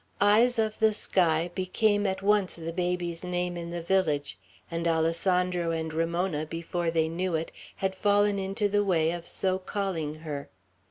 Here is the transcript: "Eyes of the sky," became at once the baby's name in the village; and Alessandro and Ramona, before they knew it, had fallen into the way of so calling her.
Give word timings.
"Eyes 0.19 0.57
of 0.57 0.79
the 0.79 0.95
sky," 0.95 1.51
became 1.53 2.07
at 2.07 2.23
once 2.23 2.55
the 2.55 2.73
baby's 2.73 3.23
name 3.23 3.55
in 3.55 3.69
the 3.69 3.83
village; 3.83 4.39
and 4.71 4.87
Alessandro 4.87 5.69
and 5.69 5.93
Ramona, 5.93 6.47
before 6.47 6.89
they 6.89 7.07
knew 7.07 7.35
it, 7.35 7.51
had 7.75 7.93
fallen 7.93 8.39
into 8.39 8.67
the 8.67 8.83
way 8.83 9.11
of 9.11 9.27
so 9.27 9.59
calling 9.59 10.15
her. 10.25 10.49